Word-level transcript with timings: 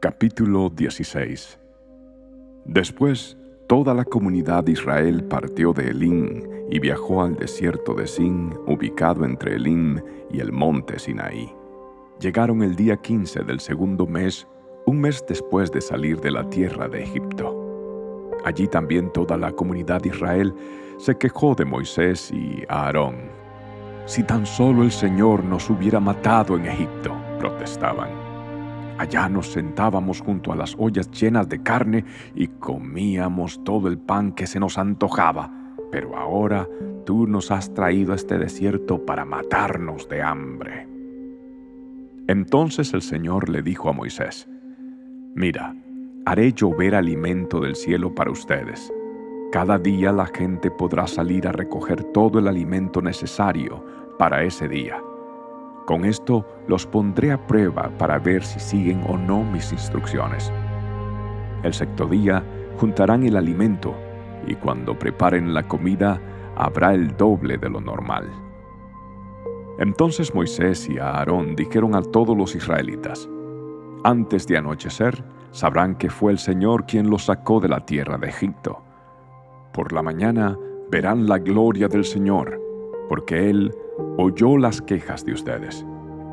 Capítulo 0.00 0.70
16 0.70 1.58
Después, 2.66 3.36
toda 3.66 3.94
la 3.94 4.04
comunidad 4.04 4.62
de 4.62 4.70
Israel 4.70 5.24
partió 5.24 5.72
de 5.72 5.88
Elim 5.88 6.44
y 6.70 6.78
viajó 6.78 7.24
al 7.24 7.34
desierto 7.34 7.94
de 7.94 8.06
Sin, 8.06 8.54
ubicado 8.68 9.24
entre 9.24 9.56
Elim 9.56 10.00
y 10.30 10.38
el 10.38 10.52
monte 10.52 11.00
Sinaí. 11.00 11.52
Llegaron 12.20 12.62
el 12.62 12.76
día 12.76 12.96
15 12.96 13.42
del 13.42 13.58
segundo 13.58 14.06
mes, 14.06 14.46
un 14.86 15.00
mes 15.00 15.24
después 15.28 15.72
de 15.72 15.80
salir 15.80 16.20
de 16.20 16.30
la 16.30 16.48
tierra 16.48 16.88
de 16.88 17.02
Egipto. 17.02 18.30
Allí 18.44 18.68
también 18.68 19.12
toda 19.12 19.36
la 19.36 19.50
comunidad 19.50 20.00
de 20.00 20.10
Israel 20.10 20.54
se 20.98 21.18
quejó 21.18 21.56
de 21.56 21.64
Moisés 21.64 22.30
y 22.30 22.62
Aarón. 22.68 23.16
Si 24.06 24.22
tan 24.22 24.46
solo 24.46 24.84
el 24.84 24.92
Señor 24.92 25.42
nos 25.42 25.68
hubiera 25.68 25.98
matado 25.98 26.56
en 26.56 26.66
Egipto, 26.66 27.16
protestaban 27.40 28.27
Allá 28.98 29.28
nos 29.28 29.52
sentábamos 29.52 30.20
junto 30.20 30.52
a 30.52 30.56
las 30.56 30.74
ollas 30.76 31.08
llenas 31.12 31.48
de 31.48 31.62
carne 31.62 32.04
y 32.34 32.48
comíamos 32.48 33.62
todo 33.62 33.86
el 33.86 33.96
pan 33.96 34.32
que 34.32 34.48
se 34.48 34.58
nos 34.58 34.76
antojaba. 34.76 35.52
Pero 35.92 36.16
ahora 36.16 36.68
tú 37.06 37.28
nos 37.28 37.52
has 37.52 37.72
traído 37.72 38.12
a 38.12 38.16
este 38.16 38.38
desierto 38.38 39.06
para 39.06 39.24
matarnos 39.24 40.08
de 40.08 40.20
hambre. 40.20 40.88
Entonces 42.26 42.92
el 42.92 43.02
Señor 43.02 43.48
le 43.48 43.62
dijo 43.62 43.88
a 43.88 43.92
Moisés, 43.92 44.48
Mira, 45.34 45.76
haré 46.26 46.52
llover 46.52 46.96
alimento 46.96 47.60
del 47.60 47.76
cielo 47.76 48.12
para 48.12 48.32
ustedes. 48.32 48.92
Cada 49.52 49.78
día 49.78 50.10
la 50.10 50.26
gente 50.26 50.72
podrá 50.72 51.06
salir 51.06 51.46
a 51.46 51.52
recoger 51.52 52.02
todo 52.12 52.40
el 52.40 52.48
alimento 52.48 53.00
necesario 53.00 53.84
para 54.18 54.42
ese 54.42 54.68
día 54.68 55.00
con 55.88 56.04
esto 56.04 56.44
los 56.66 56.86
pondré 56.86 57.32
a 57.32 57.46
prueba 57.46 57.90
para 57.96 58.18
ver 58.18 58.44
si 58.44 58.60
siguen 58.60 59.02
o 59.08 59.16
no 59.16 59.42
mis 59.42 59.72
instrucciones. 59.72 60.52
El 61.62 61.72
sexto 61.72 62.06
día 62.06 62.44
juntarán 62.76 63.22
el 63.22 63.38
alimento 63.38 63.94
y 64.46 64.54
cuando 64.56 64.98
preparen 64.98 65.54
la 65.54 65.62
comida 65.62 66.20
habrá 66.56 66.92
el 66.92 67.16
doble 67.16 67.56
de 67.56 67.70
lo 67.70 67.80
normal. 67.80 68.28
Entonces 69.78 70.34
Moisés 70.34 70.90
y 70.90 70.98
Aarón 70.98 71.56
dijeron 71.56 71.94
a 71.94 72.02
todos 72.02 72.36
los 72.36 72.54
israelitas, 72.54 73.26
Antes 74.04 74.46
de 74.46 74.58
anochecer 74.58 75.24
sabrán 75.52 75.94
que 75.94 76.10
fue 76.10 76.32
el 76.32 76.38
Señor 76.38 76.84
quien 76.84 77.08
los 77.08 77.24
sacó 77.24 77.60
de 77.60 77.68
la 77.68 77.86
tierra 77.86 78.18
de 78.18 78.28
Egipto. 78.28 78.82
Por 79.72 79.94
la 79.94 80.02
mañana 80.02 80.54
verán 80.90 81.26
la 81.26 81.38
gloria 81.38 81.88
del 81.88 82.04
Señor, 82.04 82.60
porque 83.08 83.48
Él 83.48 83.74
oyó 84.16 84.56
las 84.56 84.80
quejas 84.80 85.24
de 85.24 85.32
ustedes, 85.32 85.84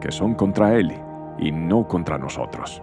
que 0.02 0.12
son 0.12 0.36
contra 0.36 0.76
Él 0.76 0.92
y 1.38 1.52
no 1.52 1.88
contra 1.88 2.18
nosotros. 2.18 2.82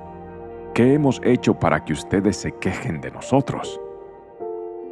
¿Qué 0.74 0.94
hemos 0.94 1.20
hecho 1.24 1.58
para 1.58 1.84
que 1.84 1.92
ustedes 1.92 2.36
se 2.36 2.52
quejen 2.52 3.00
de 3.00 3.10
nosotros? 3.10 3.80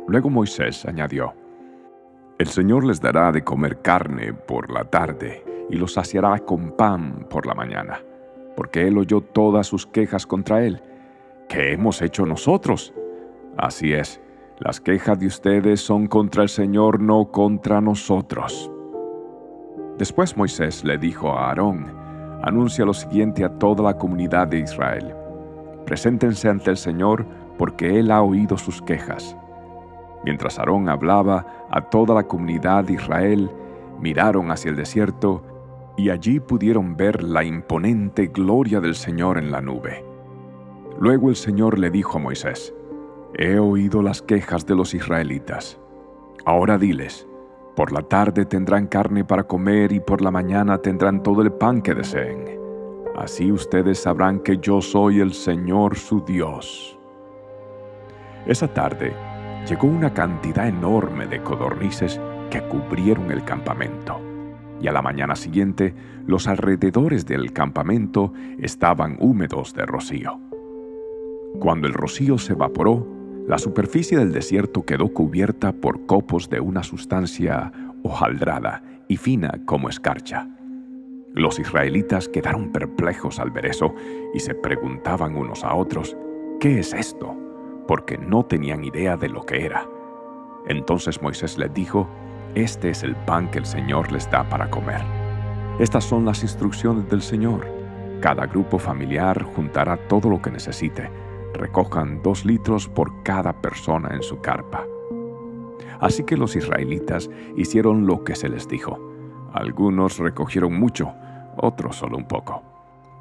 Luego 0.07 0.31
Moisés 0.31 0.85
añadió, 0.85 1.33
El 2.39 2.49
Señor 2.49 2.85
les 2.85 3.01
dará 3.01 3.33
de 3.33 3.43
comer 3.43 3.81
carne 3.81 4.33
por 4.33 4.71
la 4.71 4.85
tarde 4.85 5.45
y 5.69 5.77
los 5.77 5.95
saciará 5.95 6.39
con 6.41 6.73
pan 6.73 7.27
por 7.31 7.47
la 7.47 7.55
mañana, 7.55 8.01
porque 8.57 8.87
Él 8.87 8.99
oyó 8.99 9.21
todas 9.21 9.67
sus 9.67 9.87
quejas 9.87 10.27
contra 10.27 10.65
Él. 10.65 10.83
¿Qué 11.49 11.73
hemos 11.73 12.03
hecho 12.03 12.27
nosotros? 12.27 12.93
Así 13.57 13.93
es, 13.93 14.21
las 14.59 14.81
quejas 14.81 15.19
de 15.19 15.27
ustedes 15.27 15.81
son 15.81 16.07
contra 16.07 16.43
el 16.43 16.49
Señor, 16.49 17.01
no 17.01 17.31
contra 17.31 17.81
nosotros. 17.81 18.71
Después 20.01 20.35
Moisés 20.35 20.83
le 20.83 20.97
dijo 20.97 21.31
a 21.31 21.51
Aarón, 21.51 21.93
anuncia 22.43 22.87
lo 22.87 22.95
siguiente 22.95 23.45
a 23.45 23.51
toda 23.59 23.85
la 23.85 23.99
comunidad 23.99 24.49
de 24.49 24.61
Israel. 24.61 25.15
Preséntense 25.85 26.49
ante 26.49 26.71
el 26.71 26.79
Señor 26.79 27.27
porque 27.59 28.01
Él 28.01 28.11
ha 28.11 28.23
oído 28.23 28.57
sus 28.57 28.81
quejas. 28.81 29.37
Mientras 30.25 30.59
Aarón 30.59 30.89
hablaba 30.89 31.47
a 31.71 31.83
toda 31.91 32.15
la 32.15 32.23
comunidad 32.23 32.85
de 32.85 32.95
Israel, 32.95 33.51
miraron 34.01 34.51
hacia 34.51 34.71
el 34.71 34.77
desierto 34.77 35.43
y 35.99 36.09
allí 36.09 36.41
pudieron 36.41 36.97
ver 36.97 37.23
la 37.23 37.45
imponente 37.45 38.29
gloria 38.29 38.81
del 38.81 38.95
Señor 38.95 39.37
en 39.37 39.53
la 39.53 39.61
nube. 39.61 40.03
Luego 40.99 41.29
el 41.29 41.37
Señor 41.37 41.79
le 41.79 41.91
dijo 41.91 42.17
a 42.17 42.23
Moisés, 42.23 42.73
He 43.35 43.59
oído 43.59 44.01
las 44.01 44.23
quejas 44.23 44.65
de 44.65 44.77
los 44.77 44.95
israelitas. 44.95 45.79
Ahora 46.47 46.79
diles, 46.79 47.29
por 47.75 47.93
la 47.93 48.03
tarde 48.03 48.45
tendrán 48.45 48.87
carne 48.87 49.25
para 49.25 49.45
comer 49.45 49.93
y 49.93 50.01
por 50.01 50.23
la 50.23 50.31
mañana 50.31 50.79
tendrán 50.79 51.23
todo 51.23 51.43
el 51.43 51.53
pan 51.53 51.83
que 51.83 51.95
deseen. 51.95 52.59
Así 53.17 53.53
ustedes 53.53 53.99
sabrán 53.99 54.41
que 54.41 54.59
yo 54.59 54.81
soy 54.81 55.21
el 55.21 55.33
Señor 55.33 55.97
su 55.97 56.21
Dios. 56.25 56.99
Esa 58.47 58.69
tarde 58.69 59.13
llegó 59.69 59.87
una 59.87 60.13
cantidad 60.13 60.67
enorme 60.67 61.27
de 61.27 61.43
codornices 61.43 62.21
que 62.51 62.63
cubrieron 62.63 63.31
el 63.31 63.45
campamento. 63.45 64.21
Y 64.81 64.89
a 64.89 64.93
la 64.93 65.03
mañana 65.03 65.37
siguiente 65.37 65.95
los 66.27 66.49
alrededores 66.49 67.27
del 67.27 67.53
campamento 67.53 68.33
estaban 68.59 69.17
húmedos 69.21 69.75
de 69.75 69.85
rocío. 69.85 70.41
Cuando 71.59 71.87
el 71.87 71.93
rocío 71.93 72.39
se 72.39 72.55
evaporó, 72.55 73.07
la 73.51 73.59
superficie 73.59 74.17
del 74.17 74.31
desierto 74.31 74.85
quedó 74.85 75.09
cubierta 75.09 75.73
por 75.73 76.07
copos 76.07 76.49
de 76.49 76.61
una 76.61 76.85
sustancia 76.85 77.73
hojaldrada 78.05 78.81
y 79.09 79.17
fina 79.17 79.61
como 79.65 79.89
escarcha. 79.89 80.49
Los 81.35 81.59
israelitas 81.59 82.29
quedaron 82.29 82.71
perplejos 82.71 83.41
al 83.41 83.51
ver 83.51 83.67
eso 83.67 83.93
y 84.33 84.39
se 84.39 84.55
preguntaban 84.55 85.35
unos 85.35 85.65
a 85.65 85.75
otros, 85.75 86.17
¿qué 86.61 86.79
es 86.79 86.95
esto? 86.95 87.37
Porque 87.89 88.17
no 88.19 88.45
tenían 88.45 88.85
idea 88.85 89.17
de 89.17 89.29
lo 89.29 89.45
que 89.45 89.65
era. 89.65 89.85
Entonces 90.69 91.21
Moisés 91.21 91.59
les 91.59 91.75
dijo, 91.75 92.09
este 92.55 92.91
es 92.91 93.03
el 93.03 93.17
pan 93.17 93.51
que 93.51 93.59
el 93.59 93.67
Señor 93.67 94.13
les 94.13 94.31
da 94.31 94.49
para 94.49 94.71
comer. 94.71 95.03
Estas 95.81 96.05
son 96.05 96.25
las 96.25 96.45
instrucciones 96.45 97.11
del 97.11 97.21
Señor. 97.21 97.67
Cada 98.21 98.47
grupo 98.47 98.79
familiar 98.79 99.43
juntará 99.43 99.97
todo 100.07 100.31
lo 100.31 100.41
que 100.41 100.53
necesite 100.53 101.11
recojan 101.55 102.23
dos 102.23 102.45
litros 102.45 102.89
por 102.89 103.23
cada 103.23 103.53
persona 103.53 104.11
en 104.15 104.23
su 104.23 104.41
carpa. 104.41 104.87
Así 106.01 106.25
que 106.25 106.37
los 106.37 106.57
israelitas 106.57 107.31
hicieron 107.57 108.07
lo 108.07 108.25
que 108.25 108.35
se 108.35 108.49
les 108.49 108.67
dijo. 108.69 108.99
Algunos 109.53 110.19
recogieron 110.19 110.79
mucho, 110.79 111.13
otros 111.57 111.97
solo 111.97 112.17
un 112.17 112.27
poco. 112.27 112.63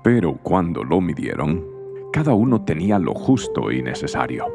Pero 0.04 0.38
cuando 0.42 0.84
lo 0.84 1.02
midieron, 1.02 1.66
cada 2.14 2.34
uno 2.34 2.64
tenía 2.64 2.98
lo 2.98 3.14
justo 3.14 3.72
y 3.72 3.82
necesario. 3.82 4.46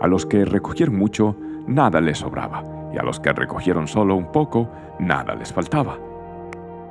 A 0.00 0.06
los 0.06 0.24
que 0.24 0.44
recogieron 0.44 0.96
mucho, 0.96 1.36
nada 1.66 2.00
les 2.00 2.18
sobraba, 2.18 2.64
y 2.94 2.98
a 2.98 3.02
los 3.02 3.18
que 3.20 3.32
recogieron 3.32 3.88
solo 3.88 4.14
un 4.14 4.30
poco, 4.30 4.68
nada 5.00 5.34
les 5.34 5.52
faltaba. 5.52 5.98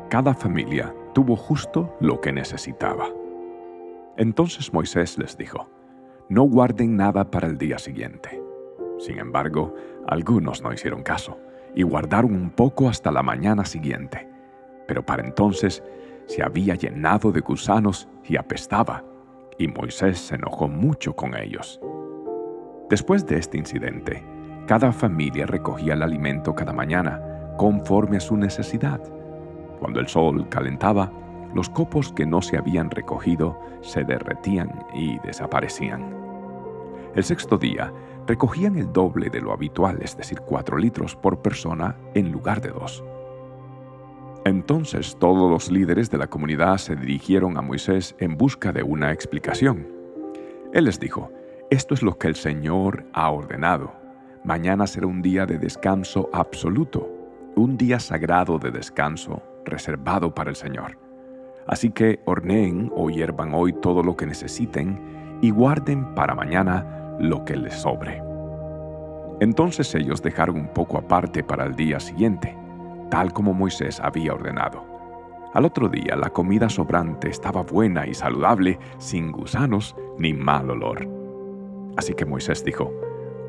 Cada 0.10 0.34
familia 0.34 0.94
tuvo 1.14 1.36
justo 1.36 1.96
lo 2.02 2.20
que 2.20 2.34
necesitaba. 2.34 3.08
Entonces 4.18 4.74
Moisés 4.74 5.18
les 5.18 5.38
dijo, 5.38 5.70
no 6.32 6.44
guarden 6.44 6.96
nada 6.96 7.30
para 7.30 7.46
el 7.46 7.58
día 7.58 7.78
siguiente. 7.78 8.42
Sin 9.00 9.20
embargo, 9.20 9.76
algunos 10.08 10.64
no 10.64 10.72
hicieron 10.72 11.04
caso 11.04 11.38
y 11.76 11.84
guardaron 11.84 12.34
un 12.34 12.52
poco 12.52 12.88
hasta 12.88 13.12
la 13.12 13.22
mañana 13.22 13.66
siguiente. 13.66 14.30
Pero 14.88 15.06
para 15.06 15.26
entonces 15.26 15.84
se 16.28 16.42
había 16.42 16.76
llenado 16.76 17.34
de 17.34 17.42
gusanos 17.42 18.08
y 18.24 18.38
apestaba, 18.38 19.04
y 19.58 19.68
Moisés 19.68 20.20
se 20.20 20.36
enojó 20.36 20.70
mucho 20.70 21.18
con 21.18 21.36
ellos. 21.36 21.82
Después 22.90 23.26
de 23.26 23.38
este 23.38 23.58
incidente, 23.58 24.24
cada 24.68 24.94
familia 24.94 25.46
recogía 25.46 25.96
el 25.96 26.02
alimento 26.02 26.56
cada 26.56 26.72
mañana, 26.72 27.22
conforme 27.58 28.16
a 28.16 28.22
su 28.22 28.38
necesidad. 28.38 29.02
Cuando 29.82 30.00
el 30.00 30.08
sol 30.08 30.48
calentaba, 30.48 31.12
los 31.54 31.70
copos 31.70 32.14
que 32.14 32.26
no 32.26 32.42
se 32.42 32.58
habían 32.58 32.90
recogido 32.90 33.60
se 33.82 34.06
derretían 34.06 34.86
y 34.94 35.20
desaparecían. 35.20 36.31
El 37.16 37.24
sexto 37.24 37.58
día 37.58 37.92
recogían 38.26 38.78
el 38.78 38.94
doble 38.94 39.30
de 39.30 39.42
lo 39.42 39.52
habitual, 39.52 40.00
es 40.02 40.16
decir, 40.16 40.40
cuatro 40.40 40.78
litros 40.78 41.16
por 41.16 41.42
persona 41.42 41.98
en 42.14 42.32
lugar 42.32 42.62
de 42.62 42.70
dos. 42.70 43.04
Entonces 44.46 45.18
todos 45.20 45.52
los 45.52 45.70
líderes 45.70 46.10
de 46.10 46.18
la 46.18 46.28
comunidad 46.28 46.78
se 46.78 46.96
dirigieron 46.96 47.58
a 47.58 47.62
Moisés 47.62 48.16
en 48.20 48.38
busca 48.38 48.72
de 48.72 48.82
una 48.82 49.12
explicación. 49.12 49.88
Él 50.74 50.86
les 50.86 51.00
dijo, 51.00 51.32
esto 51.70 51.94
es 51.94 52.02
lo 52.02 52.18
que 52.18 52.28
el 52.28 52.36
Señor 52.36 53.06
ha 53.14 53.30
ordenado. 53.30 53.94
Mañana 54.44 54.88
será 54.88 55.08
un 55.08 55.22
día 55.22 55.46
de 55.46 55.58
descanso 55.58 56.30
absoluto, 56.34 57.08
un 57.56 57.78
día 57.78 58.00
sagrado 58.00 58.58
de 58.58 58.72
descanso 58.72 59.44
reservado 59.66 60.34
para 60.34 60.50
el 60.50 60.56
Señor. 60.56 60.98
Así 61.68 61.92
que 61.92 62.20
horneen 62.26 62.92
o 62.96 63.10
hiervan 63.10 63.54
hoy 63.54 63.74
todo 63.74 64.02
lo 64.02 64.16
que 64.16 64.26
necesiten 64.26 65.40
y 65.42 65.52
guarden 65.52 66.16
para 66.16 66.34
mañana 66.34 67.01
lo 67.22 67.46
que 67.46 67.56
les 67.56 67.76
sobre. 67.76 68.22
Entonces 69.40 69.94
ellos 69.96 70.22
dejaron 70.22 70.58
un 70.58 70.68
poco 70.68 70.98
aparte 70.98 71.44
para 71.44 71.66
el 71.66 71.76
día 71.76 72.00
siguiente, 72.00 72.56
tal 73.10 73.34
como 73.34 73.54
Moisés 73.54 74.00
había 74.00 74.34
ordenado. 74.34 74.86
Al 75.54 75.66
otro 75.66 75.90
día 75.90 76.16
la 76.16 76.30
comida 76.30 76.70
sobrante 76.70 77.30
estaba 77.30 77.62
buena 77.64 78.08
y 78.08 78.14
saludable, 78.14 78.80
sin 78.98 79.32
gusanos 79.32 79.96
ni 80.18 80.34
mal 80.34 80.70
olor. 80.70 81.08
Así 81.98 82.14
que 82.14 82.26
Moisés 82.26 82.64
dijo, 82.64 82.94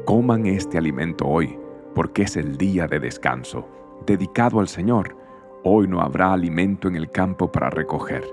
coman 0.04 0.46
este 0.46 0.78
alimento 0.78 1.26
hoy, 1.26 1.58
porque 1.94 2.22
es 2.22 2.36
el 2.36 2.56
día 2.56 2.86
de 2.86 2.98
descanso, 2.98 3.68
dedicado 4.06 4.58
al 4.60 4.68
Señor. 4.68 5.16
Hoy 5.62 5.86
no 5.86 6.00
habrá 6.00 6.32
alimento 6.32 6.88
en 6.88 6.96
el 6.96 7.10
campo 7.10 7.52
para 7.52 7.70
recoger. 7.70 8.24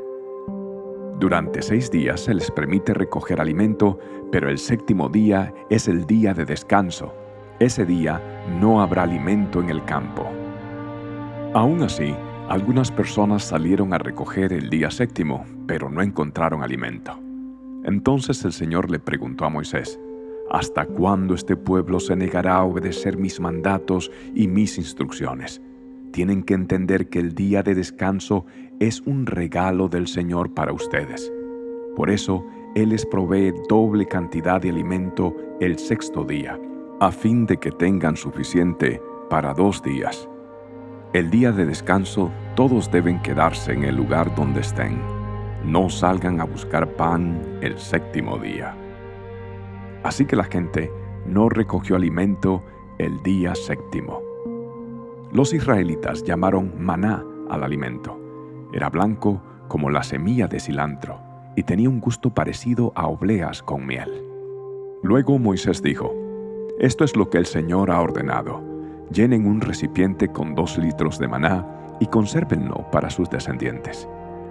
Durante 1.19 1.61
seis 1.61 1.91
días 1.91 2.21
se 2.21 2.33
les 2.33 2.49
permite 2.49 2.93
recoger 2.93 3.41
alimento, 3.41 3.99
pero 4.31 4.49
el 4.49 4.57
séptimo 4.57 5.09
día 5.09 5.53
es 5.69 5.89
el 5.89 6.05
día 6.05 6.33
de 6.33 6.45
descanso. 6.45 7.13
Ese 7.59 7.85
día 7.85 8.21
no 8.61 8.81
habrá 8.81 9.03
alimento 9.03 9.59
en 9.59 9.69
el 9.69 9.83
campo. 9.83 10.25
Aún 11.53 11.83
así, 11.83 12.15
algunas 12.47 12.89
personas 12.89 13.43
salieron 13.43 13.93
a 13.93 13.97
recoger 13.97 14.53
el 14.53 14.69
día 14.69 14.89
séptimo, 14.91 15.45
pero 15.67 15.89
no 15.89 16.01
encontraron 16.01 16.63
alimento. 16.63 17.19
Entonces 17.83 18.45
el 18.45 18.53
Señor 18.53 18.89
le 18.89 18.99
preguntó 18.99 19.43
a 19.43 19.49
Moisés, 19.49 19.99
¿Hasta 20.49 20.85
cuándo 20.85 21.35
este 21.35 21.57
pueblo 21.57 21.99
se 21.99 22.15
negará 22.15 22.55
a 22.55 22.63
obedecer 22.63 23.17
mis 23.17 23.41
mandatos 23.41 24.09
y 24.33 24.47
mis 24.47 24.77
instrucciones? 24.77 25.61
Tienen 26.11 26.43
que 26.43 26.55
entender 26.55 27.09
que 27.09 27.19
el 27.19 27.35
día 27.35 27.61
de 27.61 27.75
descanso 27.75 28.45
es 28.79 29.01
un 29.01 29.25
regalo 29.25 29.89
del 29.89 30.07
Señor 30.07 30.53
para 30.53 30.71
ustedes. 30.71 31.31
Por 31.95 32.09
eso, 32.09 32.45
Él 32.75 32.89
les 32.89 33.05
provee 33.05 33.53
doble 33.67 34.05
cantidad 34.05 34.61
de 34.61 34.69
alimento 34.69 35.35
el 35.59 35.77
sexto 35.77 36.23
día, 36.23 36.57
a 37.01 37.11
fin 37.11 37.45
de 37.45 37.57
que 37.57 37.71
tengan 37.71 38.15
suficiente 38.15 39.01
para 39.29 39.53
dos 39.53 39.83
días. 39.83 40.29
El 41.11 41.29
día 41.29 41.51
de 41.51 41.65
descanso 41.65 42.31
todos 42.55 42.89
deben 42.89 43.21
quedarse 43.21 43.73
en 43.73 43.83
el 43.83 43.95
lugar 43.97 44.33
donde 44.35 44.61
estén. 44.61 44.97
No 45.65 45.89
salgan 45.89 46.39
a 46.39 46.45
buscar 46.45 46.87
pan 46.95 47.59
el 47.61 47.77
séptimo 47.77 48.37
día. 48.37 48.77
Así 50.03 50.25
que 50.25 50.37
la 50.37 50.45
gente 50.45 50.89
no 51.25 51.49
recogió 51.49 51.97
alimento 51.97 52.63
el 52.97 53.21
día 53.23 53.55
séptimo. 53.55 54.21
Los 55.33 55.53
israelitas 55.53 56.23
llamaron 56.23 56.73
maná 56.79 57.25
al 57.49 57.63
alimento. 57.63 58.28
Era 58.73 58.89
blanco 58.89 59.41
como 59.67 59.89
la 59.89 60.03
semilla 60.03 60.47
de 60.47 60.59
cilantro 60.59 61.19
y 61.55 61.63
tenía 61.63 61.89
un 61.89 61.99
gusto 61.99 62.33
parecido 62.33 62.91
a 62.95 63.07
obleas 63.07 63.63
con 63.63 63.85
miel. 63.85 64.23
Luego 65.03 65.39
Moisés 65.39 65.81
dijo, 65.81 66.13
Esto 66.79 67.03
es 67.03 67.15
lo 67.15 67.29
que 67.29 67.37
el 67.37 67.45
Señor 67.45 67.91
ha 67.91 68.01
ordenado. 68.01 68.61
Llenen 69.11 69.45
un 69.45 69.61
recipiente 69.61 70.27
con 70.27 70.55
dos 70.55 70.77
litros 70.77 71.17
de 71.19 71.27
maná 71.27 71.65
y 71.99 72.07
consérvenlo 72.07 72.89
para 72.91 73.09
sus 73.09 73.29
descendientes. 73.29 74.07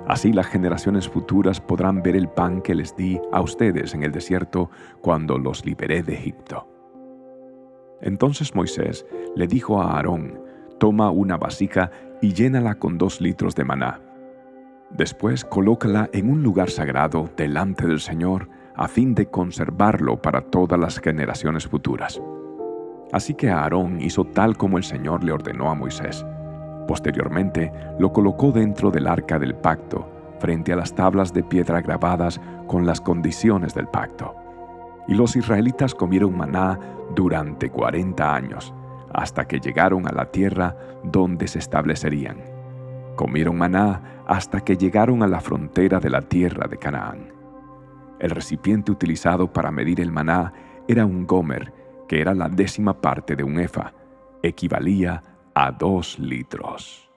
Así 0.06 0.32
las 0.32 0.47
generaciones 0.47 1.09
futuras 1.09 1.61
podrán 1.61 2.03
ver 2.03 2.17
el 2.17 2.29
pan 2.29 2.62
que 2.62 2.75
les 2.75 2.97
di 2.97 3.20
a 3.31 3.43
ustedes 3.43 3.94
en 3.94 4.03
el 4.03 4.11
desierto 4.11 4.70
cuando 5.03 5.38
los 5.38 5.67
liberé 5.67 6.03
de 6.03 6.15
Egipto. 6.15 6.67
Entonces 8.00 8.55
Moisés 8.55 9.06
le 9.37 9.47
dijo 9.47 9.82
a 9.82 9.97
Aarón, 9.97 10.41
toma 10.79 11.11
una 11.11 11.37
vasija 11.37 11.91
y 12.23 12.32
llénala 12.32 12.76
con 12.76 12.97
dos 12.97 13.20
litros 13.20 13.55
de 13.55 13.65
maná. 13.65 14.00
Después 14.90 15.44
colócala 15.44 16.08
en 16.12 16.31
un 16.31 16.43
lugar 16.43 16.70
sagrado 16.70 17.29
delante 17.37 17.87
del 17.87 18.00
Señor 18.00 18.49
a 18.75 18.88
fin 18.88 19.14
de 19.14 19.26
conservarlo 19.26 20.23
para 20.23 20.40
todas 20.40 20.79
las 20.79 20.99
generaciones 20.99 21.67
futuras. 21.67 22.20
Así 23.12 23.35
que 23.35 23.50
Aarón 23.50 24.00
hizo 24.00 24.25
tal 24.25 24.56
como 24.56 24.79
el 24.79 24.85
Señor 24.85 25.25
le 25.25 25.32
ordenó 25.32 25.70
a 25.70 25.75
Moisés. 25.75 26.25
Posteriormente, 26.87 27.73
lo 27.99 28.12
colocó 28.12 28.50
dentro 28.50 28.90
del 28.90 29.06
arca 29.06 29.38
del 29.38 29.55
pacto, 29.55 30.08
frente 30.38 30.73
a 30.73 30.76
las 30.76 30.94
tablas 30.94 31.34
de 31.34 31.43
piedra 31.43 31.81
grabadas 31.81 32.41
con 32.67 32.87
las 32.87 33.00
condiciones 33.00 33.75
del 33.75 33.88
pacto. 33.88 34.34
Y 35.06 35.14
los 35.14 35.37
israelitas 35.37 35.94
comieron 35.94 36.37
maná 36.37 36.79
durante 37.14 37.70
cuarenta 37.70 38.34
años, 38.34 38.73
hasta 39.12 39.46
que 39.46 39.61
llegaron 39.61 40.06
a 40.06 40.12
la 40.12 40.31
tierra 40.31 40.76
donde 41.02 41.49
se 41.49 41.58
establecerían. 41.58 42.38
Comieron 43.19 43.59
maná 43.59 44.23
hasta 44.29 44.61
que 44.61 44.76
llegaron 44.76 45.25
a 45.25 45.26
la 45.26 45.41
frontera 45.41 45.99
de 45.99 46.09
la 46.09 46.23
tierra 46.23 46.69
de 46.69 46.79
Canaán. 46.79 47.32
El 48.20 48.31
recipiente 48.31 48.93
utilizado 48.93 49.53
para 49.53 49.73
medir 49.73 50.00
el 50.00 50.12
maná 50.12 50.53
era 50.87 51.05
un 51.05 51.26
gomer, 51.26 51.75
que 52.06 52.20
era 52.20 52.32
la 52.32 52.49
décima 52.49 53.00
parte 53.00 53.35
de 53.35 53.43
un 53.43 53.59
efa, 53.59 53.93
equivalía 54.41 55.20
a 55.53 55.73
dos 55.73 56.17
litros. 56.20 57.07